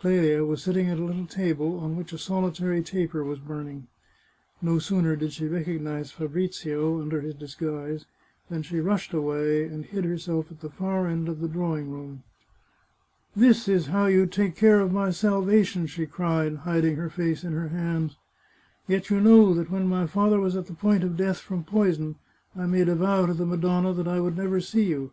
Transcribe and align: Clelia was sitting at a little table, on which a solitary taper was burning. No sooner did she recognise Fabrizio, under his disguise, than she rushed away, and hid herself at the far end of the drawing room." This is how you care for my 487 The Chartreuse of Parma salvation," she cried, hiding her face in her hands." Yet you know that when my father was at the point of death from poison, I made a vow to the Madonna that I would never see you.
Clelia 0.00 0.44
was 0.44 0.64
sitting 0.64 0.88
at 0.88 0.98
a 0.98 1.04
little 1.04 1.26
table, 1.28 1.78
on 1.78 1.94
which 1.94 2.12
a 2.12 2.18
solitary 2.18 2.82
taper 2.82 3.22
was 3.22 3.38
burning. 3.38 3.86
No 4.60 4.80
sooner 4.80 5.14
did 5.14 5.32
she 5.32 5.46
recognise 5.46 6.10
Fabrizio, 6.10 7.00
under 7.00 7.20
his 7.20 7.36
disguise, 7.36 8.04
than 8.50 8.64
she 8.64 8.80
rushed 8.80 9.12
away, 9.12 9.62
and 9.64 9.84
hid 9.84 10.02
herself 10.04 10.50
at 10.50 10.58
the 10.60 10.70
far 10.70 11.06
end 11.06 11.28
of 11.28 11.38
the 11.38 11.46
drawing 11.46 11.92
room." 11.92 12.24
This 13.46 13.68
is 13.68 13.86
how 13.86 14.06
you 14.06 14.26
care 14.26 14.54
for 14.84 14.92
my 14.92 15.12
487 15.12 15.12
The 15.12 15.12
Chartreuse 15.14 15.18
of 15.22 15.22
Parma 15.22 15.32
salvation," 15.52 15.86
she 15.86 16.06
cried, 16.06 16.56
hiding 16.64 16.96
her 16.96 17.08
face 17.08 17.44
in 17.44 17.52
her 17.52 17.68
hands." 17.68 18.16
Yet 18.88 19.08
you 19.10 19.20
know 19.20 19.54
that 19.54 19.70
when 19.70 19.86
my 19.86 20.08
father 20.08 20.40
was 20.40 20.56
at 20.56 20.66
the 20.66 20.74
point 20.74 21.04
of 21.04 21.16
death 21.16 21.38
from 21.38 21.62
poison, 21.62 22.16
I 22.56 22.66
made 22.66 22.88
a 22.88 22.96
vow 22.96 23.26
to 23.26 23.34
the 23.34 23.46
Madonna 23.46 23.92
that 23.92 24.08
I 24.08 24.18
would 24.18 24.36
never 24.36 24.60
see 24.60 24.86
you. 24.86 25.12